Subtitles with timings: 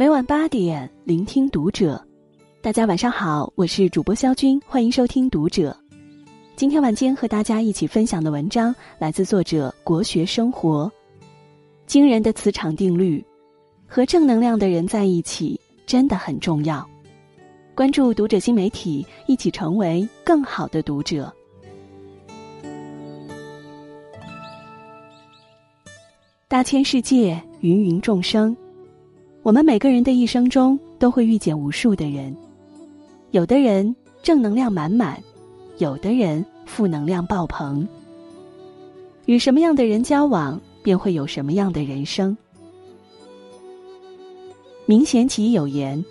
[0.00, 2.02] 每晚八点，聆听读者。
[2.62, 5.76] 大家晚上好，我是主播肖军，欢迎收听读者。
[6.56, 10.90] 今天晚间和大家一起分享的文章来自作者国学生活。
[11.84, 13.22] 惊人的磁场定律，
[13.86, 16.88] 和正能量的人在一起真的很重要。
[17.74, 21.30] 关注读者新媒体，一起成为更好的读者。
[26.48, 28.56] 大千世界，芸芸众生，
[29.42, 32.36] 我们每个人的一生中都会遇见无数的人，
[33.30, 35.18] 有的人正能量满满，
[35.78, 37.86] 有的人负能量爆棚。
[39.24, 42.36] 与什么样的人交往，便会有什么样的人生。
[44.84, 46.04] 明贤其有言。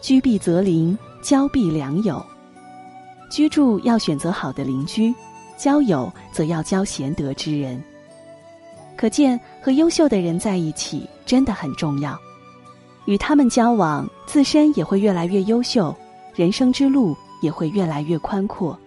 [0.00, 2.24] 居必择邻，交必良友。
[3.28, 5.12] 居住要选择好的邻居，
[5.56, 7.82] 交友则要交贤德之人。
[8.96, 12.16] 可见和优秀的人在一起真的很重要，
[13.06, 15.94] 与他们交往，自身也会越来越优秀，
[16.34, 18.78] 人生之路也会越来越宽阔。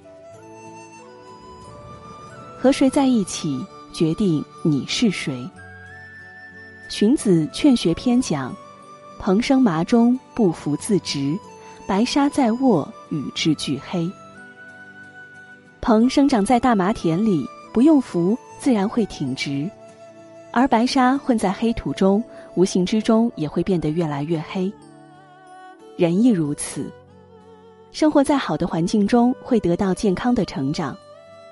[2.58, 5.50] 和谁在一起，决定你是谁。
[6.90, 8.56] 荀子《劝学篇》讲。
[9.22, 11.38] 蓬生麻中，不服自直；
[11.86, 14.10] 白沙在握，与之俱黑。
[15.82, 19.70] 蓬生长在大麻田里，不用扶，自然会挺直；
[20.60, 22.22] 而白沙混在黑土中，
[22.56, 24.70] 无形之中也会变得越来越黑。
[25.96, 26.92] 人亦如此，
[27.94, 30.94] 生活在好的环境中，会得到健康的成长；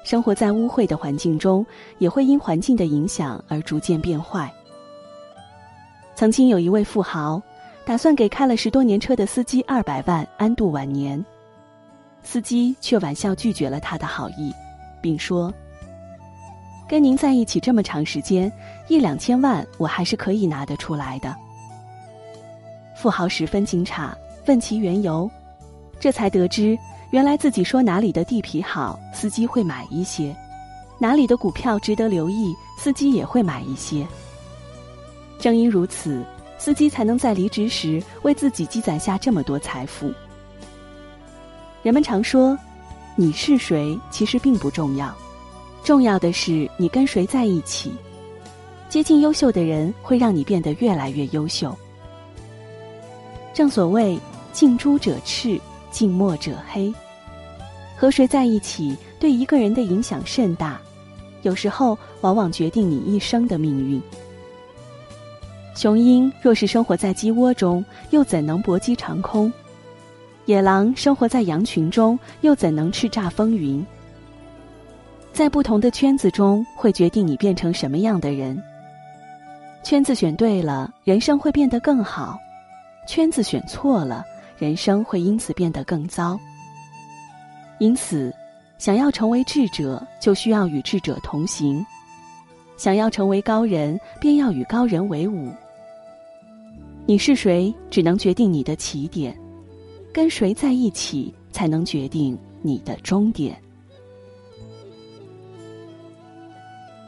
[0.04, 1.66] 生活在污秽的环境中，
[2.00, 4.54] 也会因环境的影响而逐渐变坏。
[6.14, 7.42] 曾经有一位富豪。
[7.86, 11.26] 打算给开了十多年车的司机二百万安度晚年，
[12.22, 14.54] 司机却玩笑拒绝了他的好意，
[15.00, 15.54] 并说
[16.88, 18.52] ：“跟您在一起这么长时间，
[18.88, 21.36] 一两千万我还是可以拿得出来的。”
[22.96, 24.10] 富豪十分惊诧，
[24.48, 25.30] 问其缘由，
[26.00, 26.78] 这才得知，
[27.12, 30.34] 原来自己说哪里的地皮好，司机会买一些；
[30.98, 34.08] 哪里的股票值得留意，司机也会买一些。
[35.40, 36.26] 正因如此。
[36.60, 40.12] 司机才能在离职时为自己积攒下这么多财富。
[41.84, 42.58] 人们常说，
[43.16, 45.16] 你是谁其实并不重要，
[45.88, 47.94] 重要的是你跟谁在一起。
[48.90, 51.74] 接近优秀的人会让你变得越来越优秀。
[53.54, 54.20] 正所谓
[54.52, 55.58] 近朱者赤，
[55.90, 56.94] 近墨者黑。
[57.96, 60.78] 和谁在一起对一个人的影响甚大，
[61.44, 64.02] 有时候往往决定你一生的命运。
[65.74, 69.50] 雄鹰若是生活在鸡窝中，又怎能搏击长空？
[70.48, 73.82] 野狼生活在羊群中，又怎能叱咤风云？
[75.38, 78.60] 在不同的圈子中，会决定你变成什么样的人。
[79.84, 82.36] 圈子选对了，人生会变得更好；
[83.08, 84.26] 圈子选错了，
[84.58, 86.40] 人生会因此变得更糟。
[87.78, 88.34] 因此，
[88.80, 91.86] 想要成为智者，就需要与智者同行；
[92.76, 95.52] 想要成为高人，便要与高人为伍。
[97.06, 99.32] 你是谁，只能决定你的起点；
[100.12, 103.56] 跟谁在一起，才能决定你的终点。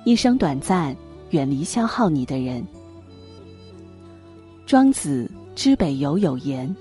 [0.10, 0.96] 一生短暂，
[1.30, 2.66] 远离消耗你的人。
[4.66, 6.76] 庄子《知北游》有言：“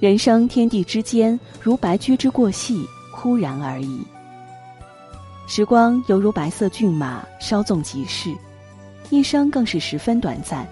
[0.00, 4.02] 人生天地之间，如白驹之过隙，忽然而已。
[5.46, 8.36] 时光犹如白色骏马，稍纵即逝，
[9.08, 10.68] 一生更是十分短暂。”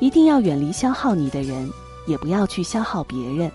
[0.00, 1.70] 一定要远离消耗你的人，
[2.08, 3.48] 也不要去消耗别人。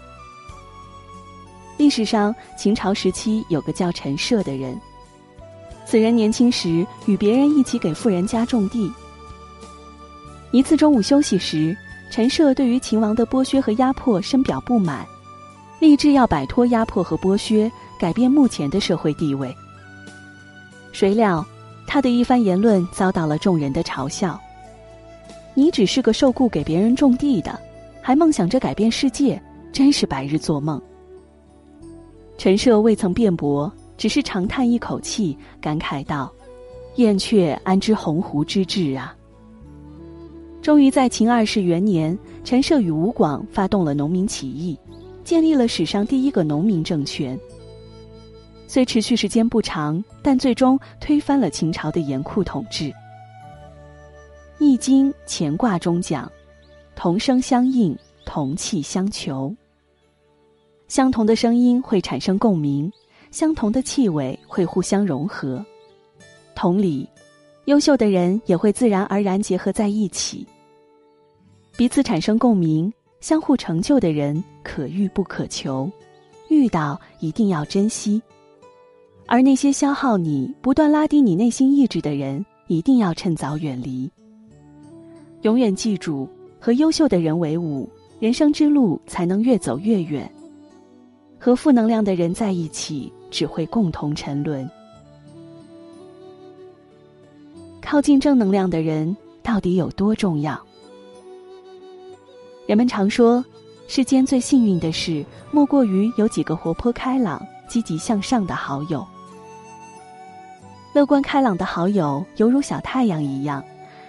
[1.76, 4.80] 历史上，秦朝时期有个叫陈涉的人，
[5.96, 8.92] 此人年轻时与别人一起给富人家种地。
[10.52, 11.74] 一次中午休息时，
[12.12, 15.08] 陈涉对于秦王的剥削和压迫深表不满，
[15.80, 19.56] 立志要摆脱压迫和剥削，改变目前的社会地位。
[20.92, 21.46] 谁料，
[21.88, 24.38] 他的一番言论遭到了众人的嘲笑。
[25.54, 27.58] 你只是个受雇给别人种地的，
[28.02, 29.42] 还梦想着改变世界，
[29.72, 30.82] 真是白日做梦。
[32.38, 36.32] 陈涉未曾辩驳，只是长叹一口气，感慨道
[36.98, 39.16] ：“燕雀安知鸿鹄之志啊！”
[40.62, 44.78] 终于在秦二世元年，陈涉与吴广发动了农民起义，
[45.24, 47.40] 建立了史上第一个农民政权。
[48.68, 52.86] 虽持续时间不长，但最终推翻了秦朝的严酷统治。
[54.58, 56.32] 《易经》乾卦中讲
[56.96, 57.96] ：“同声相应，
[58.26, 59.56] 同气相求。”
[60.88, 62.92] 相同的声音会产生共鸣，
[63.36, 65.64] 相同的气味会互相融合。
[66.56, 67.06] 同理，
[67.66, 70.48] 优秀的人也会自然而然结合在一起。
[71.76, 72.90] 彼此产生共鸣、
[73.20, 75.92] 相互成就的人，可遇不可求，
[76.48, 78.22] 遇到一定要珍惜；
[79.26, 84.10] 而那些消耗你、不断拉低你内心意志的人，一定要趁早远离。
[85.42, 86.26] 永远记住，
[86.58, 90.32] 和优秀的人为伍，人生之路才能越走越远。
[91.38, 94.70] 和负能量的人在一起，只会共同沉沦。
[97.82, 100.58] 靠近正能量的人到底有多重要？
[102.66, 103.44] 人们常说，
[103.90, 109.06] 世间最幸运的事，莫过于有几个活泼开朗、积极向上的好友。
[110.94, 113.62] 乐观开朗的好友，犹如小太阳一样，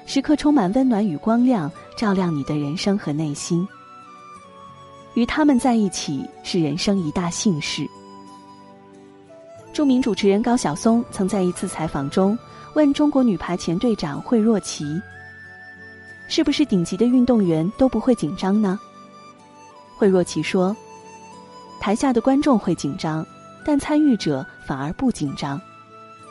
[0.07, 1.69] 时刻充满温暖与光亮，
[1.99, 3.67] 照亮你的人生和内心。
[5.15, 7.85] 与他们在一起，是人生一大幸事。
[9.77, 12.37] 著名主持人高晓松曾在一次采访中。
[12.73, 14.99] 问中国女排前队长惠若琪
[16.29, 18.81] ：“是不是顶级的运动员都不会紧张呢？”
[19.99, 20.75] 惠若琪说
[21.79, 23.23] ：“台下的观众会紧张，
[23.67, 25.61] 但参与者反而不紧张。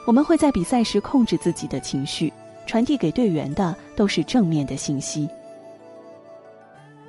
[0.07, 2.33] 我们会在比赛时控制自己的情绪，
[2.65, 5.29] 传递给队员的都是正面的信息。”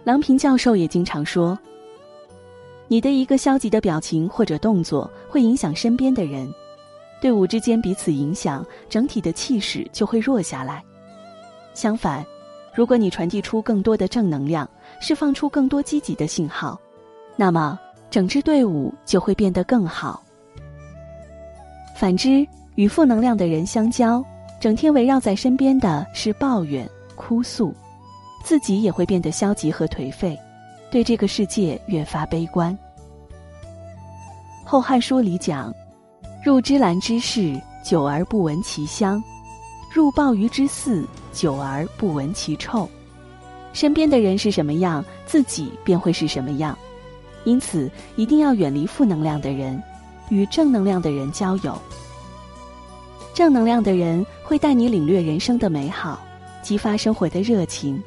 [0.05, 1.59] 郎平教授也经常说
[2.89, 6.53] ：“你的一个消极的表情或者动作，会影响身边的人。”
[7.21, 10.85] 队伍之间彼此影响，整体的气势就会弱下来。
[11.75, 12.25] 相反，
[12.75, 14.69] 如果你传递出更多的正能量，
[15.01, 16.79] 释放出更多积极的信号，
[17.35, 17.79] 那么
[18.11, 20.23] 整支队伍就会变得更好。
[21.97, 24.23] 反之，与负能量的人相交，
[24.61, 27.75] 整天围绕在身边的是抱怨、哭诉，
[28.45, 30.39] 自己也会变得消极和颓废，
[30.91, 32.73] 对这个世界越发悲观。
[34.65, 35.75] 《后汉书》里讲。
[36.45, 39.21] 入芝兰之室，久而不闻其香；
[39.93, 42.89] 入鲍鱼之肆，久而不闻其臭。
[43.73, 46.79] 身边的人是什么样，自己便会是什么样。
[47.43, 49.83] 因此，一定要远离负能量的人，
[50.29, 51.77] 与正能量的人交友。
[53.35, 56.21] 正能量的人会带你领略人生的美好，
[56.63, 58.01] 激发生活的热情。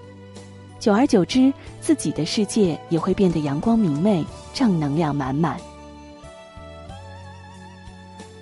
[0.79, 5.59] 久而久之，自己的世界也会变得阳光明媚，正能量满满。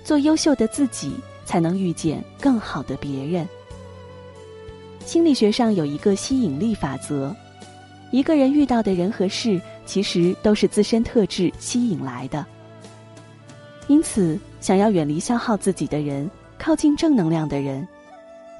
[0.04, 1.12] 做优秀的自己，
[1.44, 3.46] 才能遇见更好的别人。
[5.04, 7.34] 心理学上有一个吸引力法则：
[8.12, 12.46] 一个人遇到的人和事，其实都是自身特质吸引来的。
[13.88, 17.86] 因此，想要远离消耗自己的人，靠近正能量的人，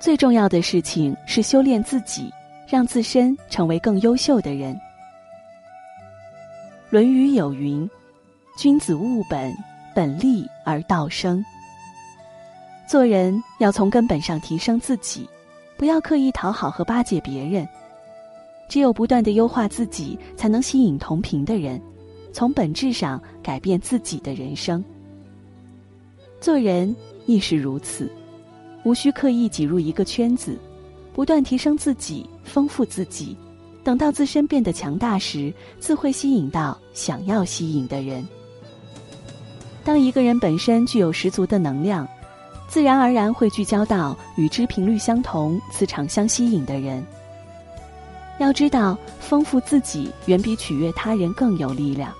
[0.00, 2.30] 最重要的事情是修炼自己，
[2.68, 4.74] 让自身成为更优秀的人。
[6.90, 7.88] 《论语》有云
[8.58, 9.52] ：“君子务本。”
[9.94, 11.44] 本立而道生。
[12.86, 15.28] 做人要从根本上提升自己，
[15.76, 17.68] 不要刻意讨好和巴结别人。
[18.68, 21.82] 只有不断的优化自己，才能吸引同频的人，
[22.32, 24.84] 从本质上改变自己的人生。
[26.40, 26.94] 做人
[27.26, 28.08] 亦是如此，
[28.84, 30.56] 无需刻意挤入一个圈子，
[31.14, 33.36] 不断提升自己，丰富自己。
[33.84, 38.26] 等到自身变得强大时，自会吸引到想要吸引的人。
[39.82, 42.06] 当一个人本身具有十足的能量，
[42.68, 47.02] 自然而然会聚焦到与之频率相同、磁场相吸引的人。
[48.38, 52.12] 要知道，丰富自己远比取悦他人更有力量。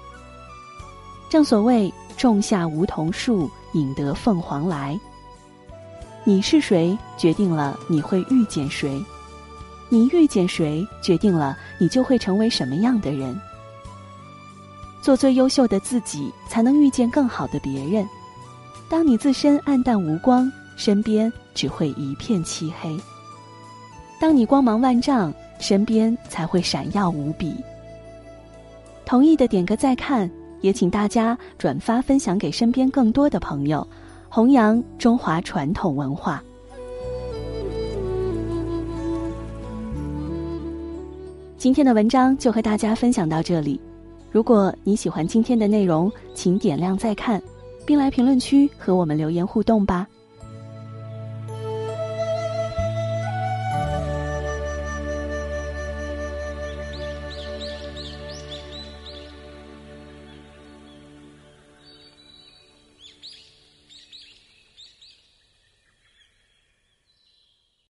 [1.28, 4.98] 正所谓“种下梧桐树，引得凤凰来”。
[6.28, 9.02] 你是谁，决定了你会遇见谁；
[9.88, 13.34] 你遇见谁，决定了你就会成为什么样的人。
[15.00, 18.06] 做最优秀的自己，才能遇见更好的别人。
[18.90, 22.90] 当你自身暗淡无光，身边只会一片漆黑；
[24.20, 27.54] 当你光芒万丈，身边才会闪耀无比。
[29.06, 30.30] 同意的点个再看，
[30.60, 33.88] 也请大家转发分享给身边更多的朋友，
[34.30, 36.42] 弘扬中华传统文化。
[41.56, 43.80] 今天的文章就和大家分享到这里。
[44.30, 47.42] 如果你喜欢今天的内容，请点亮再看，
[47.86, 50.06] 并来评论区和我们留言互动吧。